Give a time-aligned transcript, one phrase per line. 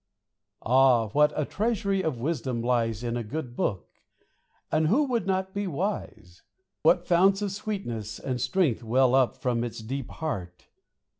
[0.63, 4.01] ]Ah, what a treasury of wisdom lies In a good book!
[4.71, 6.41] and who would not be wise?
[6.81, 10.69] What founts of sweetness and of strength well up From its deep heart